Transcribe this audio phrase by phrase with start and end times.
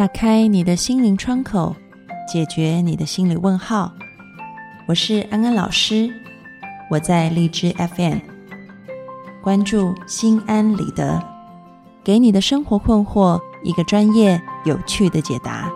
[0.00, 1.76] 打开你的心灵窗口，
[2.26, 3.92] 解决你的心理问号。
[4.88, 6.10] 我是安安老师，
[6.90, 8.16] 我在荔枝 FM，
[9.42, 11.22] 关注心安理得，
[12.02, 15.69] 给你的生活困惑一个专业、有趣的解答。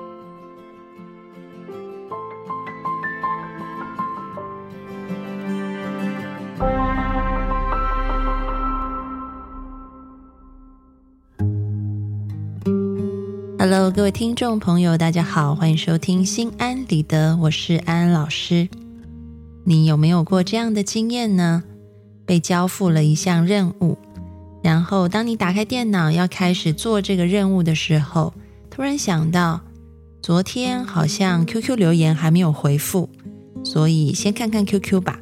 [13.66, 18.68] Hello，各位听众朋友，大家好，欢迎收听《心安理得》，我是安安老师。
[19.64, 21.62] 你有没有过这样的经验呢？
[22.26, 23.96] 被交付了一项任务，
[24.62, 28.34] 然后当你打开电脑要开始做这个任务的时候，
[28.68, 29.62] 突然想到
[30.20, 33.08] 昨天好像 QQ 留言还没有回复，
[33.64, 35.18] 所以先看看 QQ 吧。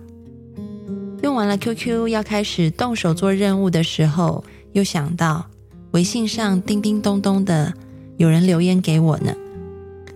[1.23, 5.47] 用完了 QQ 要开始动手做任务的时候，又想到
[5.93, 7.73] 微信上叮叮咚咚的。
[8.17, 9.35] 有人留言给我呢，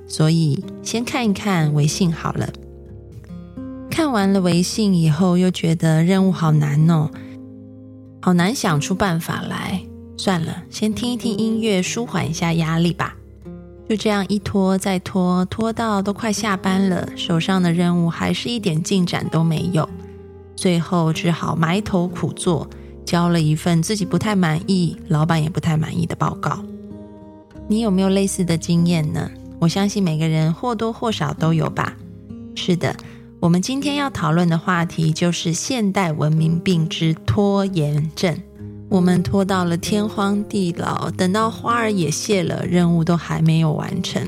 [0.07, 2.49] 所以先看一看微信好了。
[3.91, 7.11] 看完了微信以后，又觉得任务好难哦，
[8.21, 9.83] 好难想出办法来。
[10.19, 13.17] 算了，先听一听音乐，舒缓一下压力吧。
[13.89, 19.89] 就这样一拖再拖，拖到都快下班了，手上的任务还是一点进展都没有。
[20.57, 22.69] 最后只好埋头苦做，
[23.05, 26.59] 交了一份自己不太满意、老板也不太满意的报告。
[27.69, 29.31] 你有没有类似的经验呢？
[29.59, 31.97] 我相信每个人或多或少都有吧。
[32.55, 32.95] 是的，
[33.41, 38.37] 我们今天要讨论的话题就是现代文明病之拖延症。
[38.89, 44.23] 我们拖到了天荒地老，等到花儿也谢了，任务都还没有完成。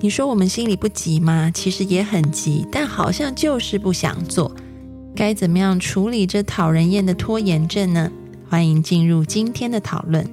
[0.00, 1.50] 你说我们心里不急吗？
[1.54, 4.54] 其实也很急，但好像就是不想做。
[5.16, 8.10] 该怎么样处理这讨人厌的拖延症呢？
[8.50, 10.28] 欢迎进入今天的讨论。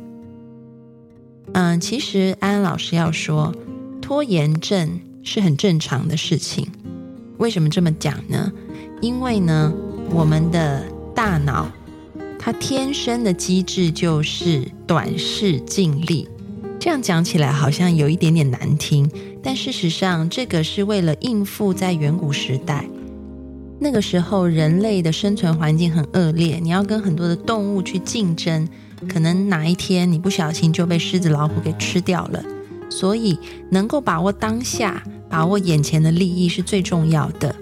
[1.53, 3.53] 嗯，其实安安老师要说，
[4.02, 6.68] 拖延症是很正常的事情。
[7.38, 8.52] 为什么这么讲呢？
[9.02, 9.74] 因为呢，
[10.12, 11.69] 我们的大脑
[12.40, 16.28] 它天生的机制就是短视尽力。
[16.80, 19.09] 这样讲起来好像有一点点难听，
[19.44, 22.88] 但事实上，这个是为了应付在远古时代
[23.80, 28.68] 那个时候人类的生存环境很恶劣，你要跟很多的动物去竞争。
[29.09, 32.44] 可能哪一天你不小心就被狮子老虎给吃掉了，
[32.89, 33.38] 所以
[33.69, 37.56] 能够把握当下、把握眼前的利益是最重要的。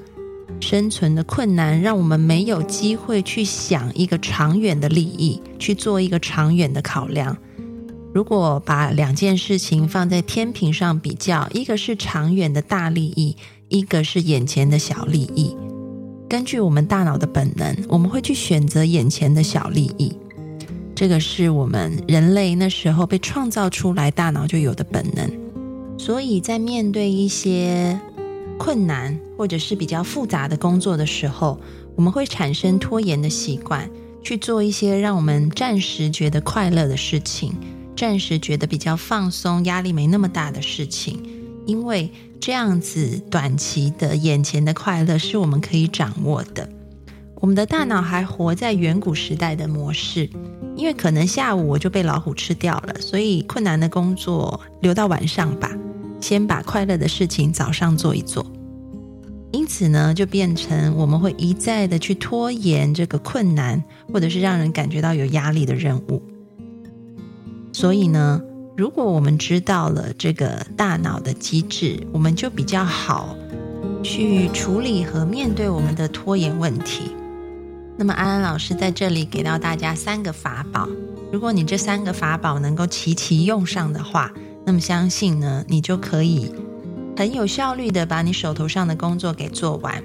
[0.60, 7.38] 生存的困难让我们没有机会去想一个长远的利益，去做一个长远的考量。
[8.14, 13.38] 如果把两件事情放在天平上比较，一个是长远的大利益，
[13.70, 15.56] 一个是眼前的小利益。
[16.28, 20.12] 根据我们大脑的本能，我们会去选择眼前的小利益。
[21.00, 25.32] 这个是我们人类那时候被创造出来，大脑就有的本能。
[25.98, 27.98] 所以在面对一些
[28.58, 31.58] 困难或者是比较复杂的工作的时候，
[31.96, 33.90] 我们会产生拖延的习惯，
[34.22, 37.54] 去做一些让我们暂时觉得快乐的事情，
[37.96, 41.24] 暂时觉得比较放松、压力没那么大的事情，
[41.66, 42.12] 因为
[42.42, 46.70] 这样子短期的眼前的快乐是我们可以掌握的。
[47.40, 50.30] 我们的大脑还活在远古时代的模式。
[50.76, 55.76] 因为可能下午我就被老虎吃掉了，所以困难的工作留到晚上吧，
[56.22, 58.46] 先把快乐的事情早上做一做。
[59.52, 63.84] 因此呢，就变成我们会一再的去拖延这个困难，
[64.14, 66.22] 或者是让人感觉到有压力的任务。
[67.74, 68.42] 所以呢，
[68.78, 73.36] 如果我们知道了这个大脑的机制，我们就比较好
[74.02, 77.12] 去处理和面对我们的拖延问题。
[78.00, 80.88] 那么安安老师在这里给到大家三个法宝，
[81.34, 84.32] 如果你这三个法宝能够齐齐用上的话，
[84.66, 86.50] 那么相信呢，你就可以
[87.18, 90.02] 很有效率的把你手头上的工作给做完。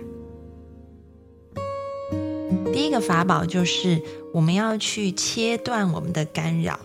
[2.73, 4.03] 第一个法宝就是
[4.33, 6.81] 我们要去切断我们的干扰，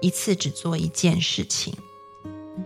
[0.00, 1.74] 一次只做一件事情。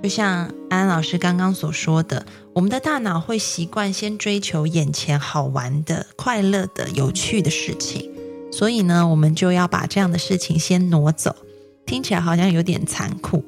[0.02, 8.10] 就像安安老师刚刚所说的，我们的大脑会习惯先追求眼前好玩的、快乐的、有趣的事情，
[8.50, 11.36] 所以呢，我们就要把这样的事情先挪走。
[11.84, 13.44] 听起来好像有点残酷，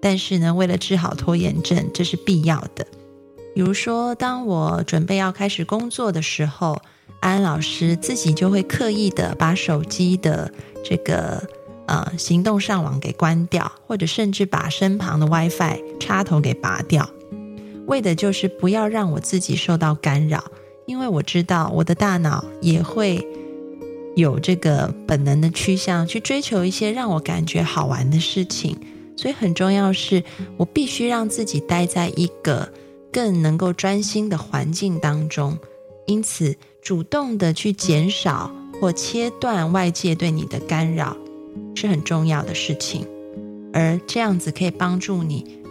[0.00, 2.86] 但是呢，为了治好拖延症，这是必要的。
[3.56, 6.80] 比如说，当我准备要开始工作的时候，
[7.18, 10.48] 安安老师自己就会刻意的把手机的
[10.84, 11.42] 这个。
[11.86, 17.06] 呃，行动上网给关掉，或者甚至把身旁的 WiFi 插头给拔掉，
[17.86, 20.44] 为的就是不要让我自己受到干扰。
[20.86, 23.26] 因为我知道我的大脑也会
[24.16, 28.76] 有这个本能的趋向，去追求一些让我感觉好玩的事情。
[29.16, 30.22] 所以很重要是，
[30.58, 32.70] 我必须让自己待在一个
[33.10, 35.56] 更能够专心的环境当中。
[36.06, 41.16] 因此，主动的去减少或切断外界对你的干扰，
[41.74, 43.06] 是很重要的事情。
[43.72, 45.63] 而这样子可以帮助你，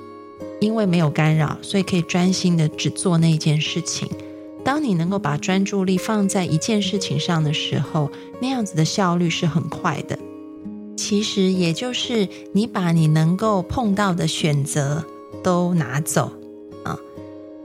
[0.64, 4.08] 因为没有干扰，所以可以专心的只做那一件事情。
[4.64, 8.10] 当你能够把专注力放在一件事情上的时候，
[8.42, 10.18] 那样子的效率是很快的。
[10.96, 15.04] 其实也就是你把你能够碰到的选择
[15.44, 16.32] 都拿走
[16.86, 16.98] 啊，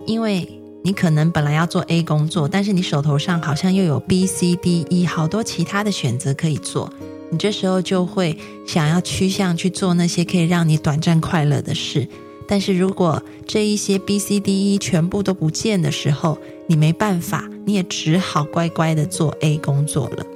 [0.05, 6.93] 因为你可能本来要做 A 工作，但是你手头上好像又有 B、C、D、E 好多其他的选择可以做，
[7.31, 8.37] 你这时候就会
[8.67, 12.09] 想要趋向去做那些可以让你短暂快乐的事。
[12.49, 20.27] 但是如果这一些 B、C、D、E 全部都不见的时候，你没办法，你也只好乖乖的做 A 工作了。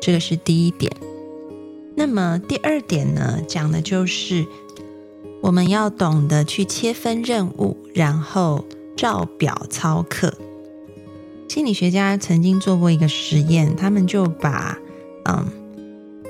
[0.00, 0.90] 这个是第一点。
[1.96, 4.46] 那么第二点呢，讲的就是
[5.42, 8.64] 我们要懂得去切分任务，然后
[8.96, 10.32] 照表操课。
[11.48, 14.78] 心理学家曾经做过一个实验，他们就把
[15.24, 15.44] 嗯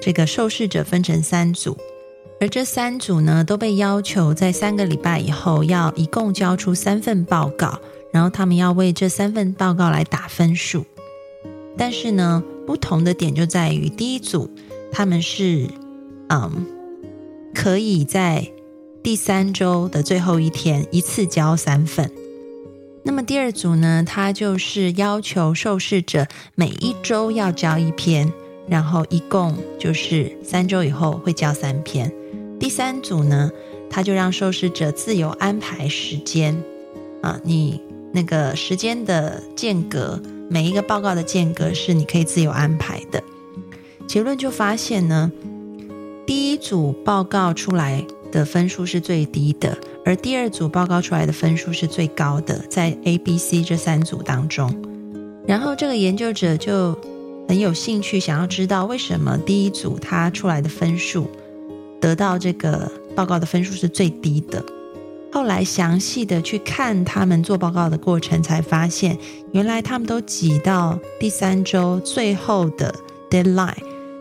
[0.01, 1.77] 这个受试者分成三组。
[2.41, 7.81] 而这三组呢，都被要求在三个礼拜以后要一共交出三份报告，
[8.13, 10.85] 然后他们要为这三份报告来打分数。
[11.77, 14.51] 但是呢，不同的点就在于，第一组
[14.93, 15.67] 他们是
[16.29, 16.67] 嗯
[17.55, 18.49] 可以在
[19.03, 22.09] 第三周的最后一天一次交三份，
[23.03, 28.33] 那么第二组呢，他就是要求受试者每一周要交一篇，
[28.69, 32.13] 然后一共就是三周以后会交三篇。
[32.59, 33.51] 第三组呢，
[33.89, 36.61] 他就让受试者自由安排时间
[37.23, 37.81] 啊，你
[38.13, 40.21] 那个时间的间隔，
[40.51, 43.23] 每一个报告的间隔是你可以自由安排的。
[44.07, 45.31] 结论就发现呢，
[46.27, 54.75] 第一组报告出来的分数是最低的，而第二组报告出来的分数是最高的，在 A、B、C 这三组当中。
[55.47, 56.99] 然后这个研究者就
[57.49, 61.31] 很有兴趣，想要知道为什么第一组他出来的分数。
[62.01, 64.65] 得到这个报告的分数是最低的。
[65.31, 69.17] 后来详细的去看他们做报告的过程，才发现
[69.53, 72.95] 原来他们都挤到第三周最后的
[73.31, 73.75] deadline，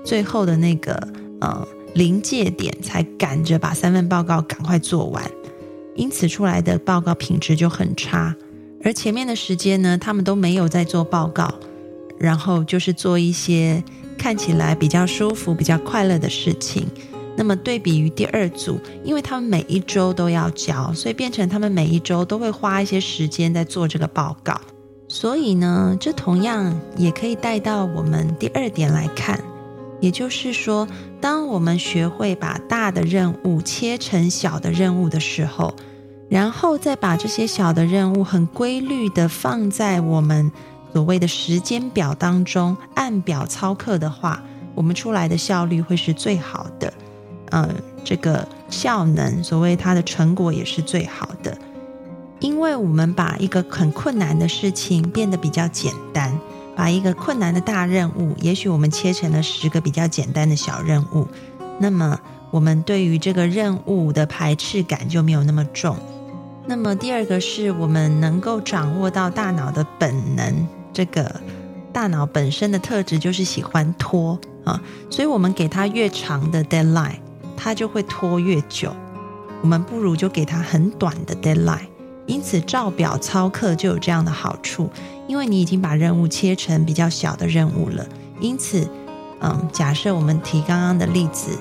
[0.03, 1.07] 最后的那个
[1.39, 5.23] 呃临界点，才赶着把三份报告赶快做完。
[5.95, 8.35] 因此出来的报告品质就很差。
[8.83, 11.51] 而前面的时间呢，他们都没有在做报告，
[12.19, 13.81] 然后就是做一些
[14.17, 16.85] 看起来比较舒服、比较快乐的事情。
[17.37, 24.59] 那么对比于第二组，因为他们每一周都要交，所以变成他们每一周都会花一些时间在做这个报告。
[25.07, 29.39] 所以呢，这同样也可以带到我们第二点来看，
[30.01, 30.87] 也就是说，
[31.21, 35.73] 当我们学会把大的任务切成小的任务的时候，
[36.29, 40.51] 然后再把这些小的任务很规律的放在我们
[40.91, 44.43] 所谓的时间表当中，按表操课的话，
[44.75, 46.91] 我们出来的效率会是最好的。
[47.51, 47.69] 呃，
[48.03, 51.57] 这个效能，所谓它的成果也是最好的，
[52.39, 56.37] 因为我们把一个很困难的事情变得比较简单，
[56.75, 61.27] 把一个困难的大任务，也许我们切成了十个比较简单的小任务，
[61.79, 62.19] 那么
[62.51, 65.97] 我们对于这个任务的排斥感就没有那么重。
[66.65, 71.33] 那么第二个是我们能够掌握到大脑的本能，这个
[71.93, 77.19] 大脑本身的特质就是喜欢拖啊，所以我们给它越长的 deadline。
[77.57, 78.95] 它就会拖越久，
[79.61, 81.87] 我们不如就给它很短的 deadline。
[82.27, 84.89] 因此，照表操课就有这样的好处，
[85.27, 88.05] 因为你已经把任务切成比较小的任务了。
[88.39, 88.87] 因此，
[89.39, 91.57] 嗯，假设我们提刚刚的例子，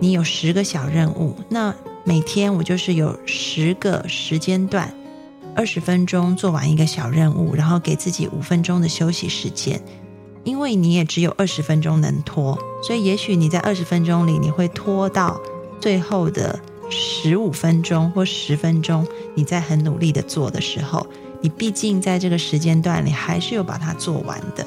[0.00, 1.72] 你有十个小任务，那
[2.02, 4.92] 每天我就是有十个时间段，
[5.54, 9.80] 二十分钟做完一个小任务，然后给自己五分钟的休息时间。
[10.44, 15.40] 因为你也只有二十分钟能拖，所以也许你在二十分钟里，你会拖到
[15.80, 16.58] 最后的
[16.90, 19.06] 十五分钟或十分钟。
[19.34, 21.06] 你在很努力的做的时候，
[21.40, 24.66] 你毕竟在这个时间段里还是有把它做完的。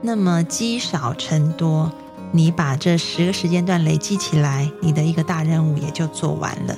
[0.00, 1.92] 那么积少成多，
[2.30, 6.76] 你把这十个时间段累积起来，你的一个大任务也就做完了。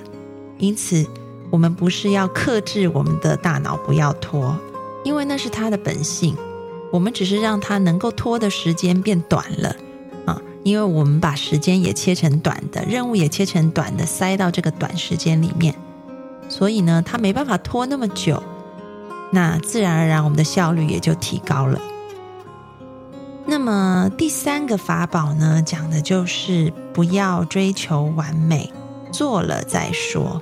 [0.59, 1.07] 因此，
[1.51, 4.59] 我们不是要克制我们的大脑不要拖，
[5.05, 6.37] 因为那是它的本性。
[6.95, 9.75] 我们只是让它能够拖的时间变短了
[10.27, 15.75] 啊，因为我们把时间也切成短的，任务也切成短的，塞到这个短时间里面，
[16.49, 18.41] 所以呢，它没办法拖那么久，
[19.33, 21.81] 那自然而然我们的效率也就提高了。
[23.45, 28.73] 那么第三个法宝呢，讲的就是不要追求完美，
[29.11, 30.41] 做了再说。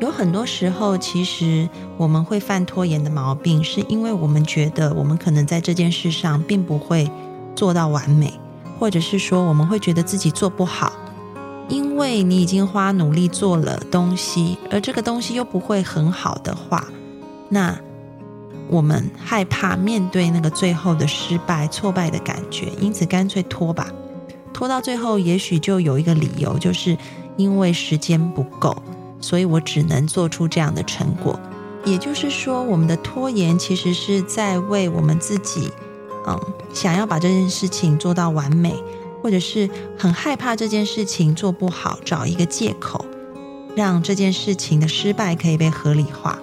[0.00, 7.10] 有很多时候，其实我们会犯拖延的毛病，是因为我们觉得我们可能在这件事上并不会
[7.54, 8.32] 做到完美，
[8.78, 10.92] 或者是说我们会觉得自己做不好。
[11.68, 16.88] 因为你已经花努力做了东西，而这个东西又不会很好的话，
[17.50, 17.78] 那
[18.68, 23.86] 我们害怕面对那个最后的失败、挫败的感觉，因此干脆拖吧。
[24.52, 26.96] 拖到最后，也许就有一个理由，就是
[27.36, 28.74] 因为时间不够。
[29.20, 31.38] 所以我只能做出这样的成果，
[31.84, 35.70] 也就是说，我们的拖延其实是在为我们自己，
[36.26, 36.40] 嗯，
[36.72, 38.74] 想要把这件事情做到完美，
[39.22, 43.04] 或者是很害怕这件事情做不好，找一个借口，
[43.76, 46.38] 让这件事情的失败可以被合理化。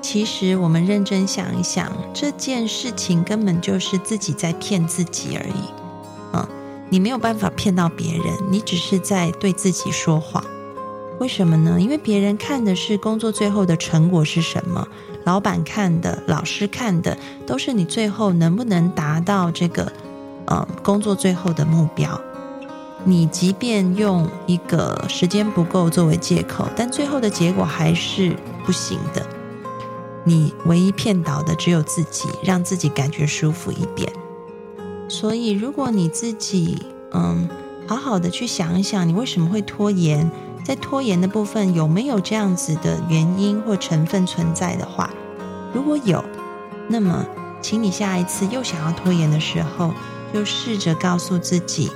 [0.00, 5.64] 其实我们认真想一想，这件事情根本就是自己在骗自己而已。
[6.34, 6.46] 嗯，
[6.90, 10.44] 你没有办法骗到别人，你只是在对自己说谎。
[11.20, 11.80] 为什么呢？
[11.80, 14.86] 因为别人看的是工作最后的成果是什么，
[15.24, 17.16] 老板看的、老师看的，
[17.46, 19.90] 都是你最后能不能达到这个，
[20.46, 22.20] 呃，工作最后的目标。
[23.04, 29.24] 你即便用一个时间不够作为借口，但最后的结果还是不行的。
[30.24, 34.10] 你唯一骗倒的只有自己，让自己感觉舒服一点。
[35.06, 37.46] 所以，如果你自己，嗯，
[37.86, 40.30] 好好的去想一想，你为什么会拖延？
[40.64, 45.10] 在拖延的部分有没有这样子的原因或成分存在的话，
[45.74, 46.24] 如果有，
[46.88, 47.26] 那么
[47.60, 49.92] 请你下一次又想要拖延的时候，
[50.32, 51.92] 就试着告诉自己：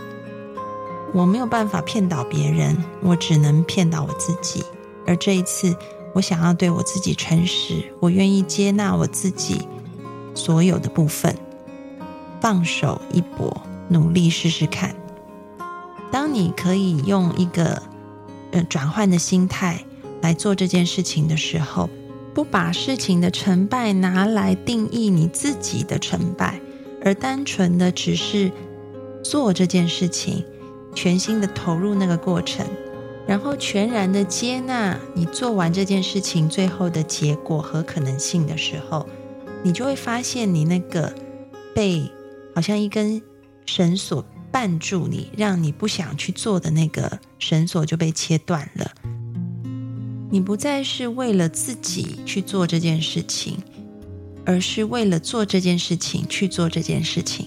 [1.14, 4.62] 我没有办法骗倒别人，我只能骗倒我自己。
[5.06, 5.74] 而这一次，
[6.12, 9.66] 我想要对我自己诚实，我愿意接纳我自己
[10.34, 11.34] 所有的部分，
[12.38, 14.94] 放手一搏，努力试试看。
[16.10, 17.82] 当你可以用一个。
[18.52, 19.84] 呃，转换的心态
[20.22, 21.90] 来做这件事情的时候，
[22.34, 26.60] 不把事情的成败拿来定义你自己的成败，
[27.04, 28.50] 而单纯的只是
[29.22, 30.44] 做这件事情，
[30.94, 32.66] 全心的投入那个过程，
[33.26, 39.06] 然后全然的接纳你做完这件事情最后的结果和可能性的时候，
[39.62, 41.12] 你就会发现你那个
[41.74, 42.10] 被
[42.54, 43.20] 好像一根
[43.66, 44.24] 绳索。
[44.52, 48.90] 绊住你，让你不想去做的那个绳索就被切断了。
[50.30, 53.58] 你不再是为了自己去做这件事情，
[54.44, 57.46] 而是为了做这件事情去做这件事情。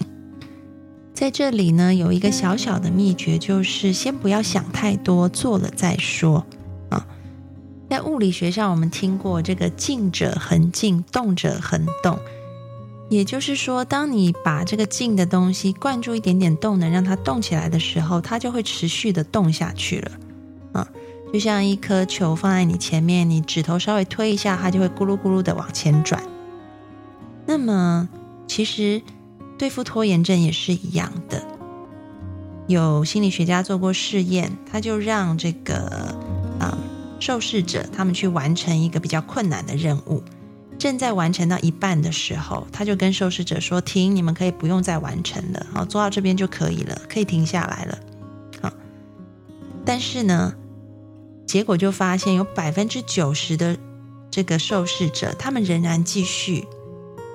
[1.14, 6.44] 在这里呢，有一个小小的秘诀，就是先不要想太多，做了再说
[6.88, 7.06] 啊。
[7.88, 12.18] 在物理学上，我们听过这个“静者恒静，动者恒动”。
[13.12, 20.10] 也就是说，当你把这个静的东西灌注一点点动能，让它动起来的时候，它就会持续的动下去了。
[20.72, 20.88] 啊，
[21.30, 26.22] 就像一颗球放在你前面，你指头稍微推一下，它就会咕噜咕噜的往前转。
[27.44, 28.08] 那么，
[28.48, 29.02] 其实
[29.58, 31.46] 对付拖延症也是一样的。
[32.66, 36.16] 有心理学家做过试验，他就让这个
[36.58, 36.78] 啊
[37.20, 40.22] 受试者他们去完成一个比较困难的任务。
[40.82, 47.98] 正在完成到一半的时候，他就跟受试者说：“停，你们可以不用再完成了，好，做到这边就可以了，可以停下来了。”
[48.60, 48.72] 好，
[49.84, 50.52] 但是呢，
[51.46, 53.76] 结果就发现有百分之九十的
[54.28, 56.66] 这个受试者，他们仍然继续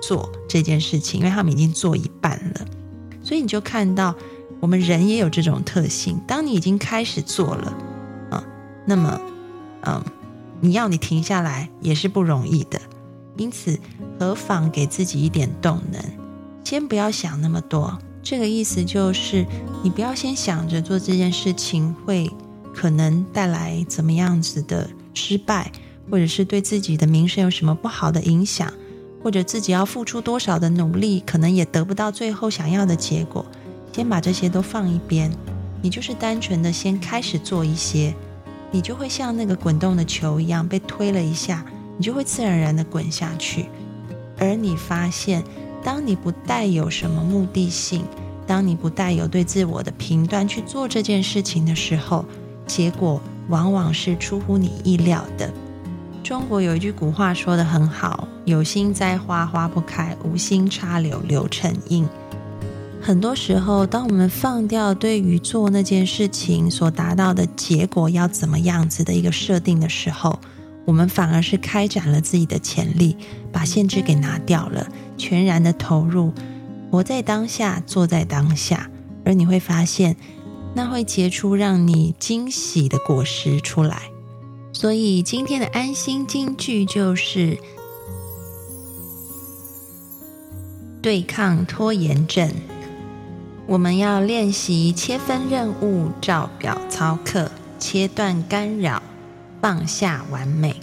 [0.02, 2.66] 做这件事情，因为他们已经做一半了。
[3.22, 4.14] 所以你就看到，
[4.60, 7.74] 我们人也有这种特性，当你已经开始做了
[8.30, 8.44] 啊，
[8.84, 9.18] 那么，
[9.86, 10.04] 嗯，
[10.60, 12.78] 你要你停下来也是不容易的。
[13.38, 13.78] 因此，
[14.20, 16.02] 何妨给自己一点动能？
[16.64, 17.98] 先不要想那么多。
[18.22, 19.46] 这个意思就是，
[19.82, 22.30] 你不要先想着做这件事情会
[22.74, 25.72] 可能带来怎么样子的失败，
[26.10, 28.70] 或者是对自己的名声有什么不好的影响，
[29.22, 33.46] 或者自己要付出多少的努力，可能也得不到最后想要的结果。
[33.92, 35.30] 先把这些都放一边，
[35.80, 38.14] 你就是单纯的先开始做一些，
[38.70, 41.64] 你就会像那个滚动的球一样被推了一下。
[41.98, 43.66] 你就会自然而然的滚下去，
[44.38, 45.44] 而你发现，
[45.84, 48.04] 当你不带有什么目的性，
[48.46, 52.24] 当你不带有对自我的评断去做这件事情的时候，
[52.66, 55.52] 结果往往是出乎你意料的。
[56.22, 62.06] 中国有一句古话说的很好：“有心栽花花不开，无心插柳柳成荫。”
[63.00, 70.38] 很多时候，当我们放掉对于做那件事情所达到的结果要怎么样子的一个设定的时候，
[70.88, 73.14] 我们反而是开展了自己的潜力，
[73.52, 76.32] 把限制给拿掉了，全然的投入，
[76.90, 78.90] 活在当下，做在当下。
[79.22, 80.16] 而你会发现，
[80.74, 84.04] 那会结出让你惊喜的果实出来。
[84.72, 87.58] 所以今天的安心金句就是
[91.02, 92.50] 对抗拖延症。
[93.66, 99.02] 我们要练习切分任务、照表操课、切断干扰、
[99.60, 100.76] 放下完美。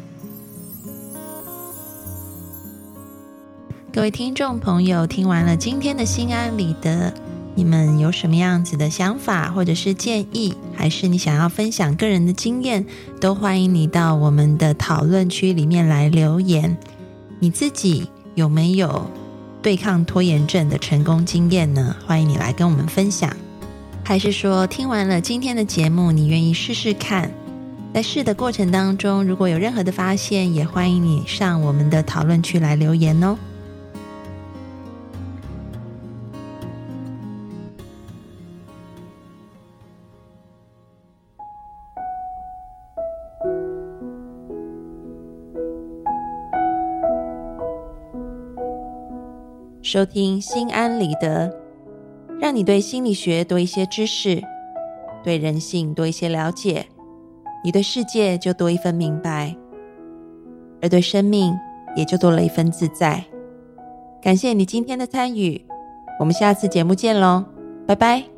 [3.93, 7.13] 各位听众朋友，听完了今天的心安理得，
[7.55, 12.85] 你们有什么样子的想法或者是建议，还是你想要分享个人的经验，
[13.21, 16.77] 都欢迎你到我们的讨论区里面来留言。
[17.39, 19.09] 你自己有没有？
[19.61, 21.95] 对抗拖延症的成功经验呢？
[22.05, 23.35] 欢迎你来跟我们分享。
[24.03, 27.31] 还是说听完了今天的节目，你愿意试试看？
[27.95, 33.37] 在试的过程当中，如果有任何的发现，也欢迎你上我们的讨论区来留言哦。
[49.81, 51.49] 收听心安理得，
[52.41, 54.43] 让你对心理学多一些知识，
[55.23, 56.87] 对人性多一些了解，
[57.65, 59.55] 你对世界就多一份明白，
[60.83, 61.51] 而对生命
[61.95, 63.23] 也就多了一份自在。
[64.21, 65.65] 感谢你今天的参与，
[66.19, 67.43] 我们下次节目见喽，
[67.87, 68.34] 拜拜。